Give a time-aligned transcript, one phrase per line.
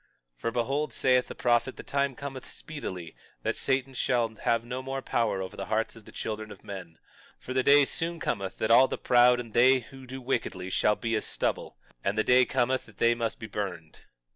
[0.37, 4.81] 22:15 For behold, saith the prophet, the time cometh speedily that Satan shall have no
[4.81, 6.97] more power over the hearts of the children of men;
[7.37, 10.95] for the day soon cometh that all the proud and they who do wickedly shall
[10.95, 13.99] be as stubble; and the day cometh that they must be burned.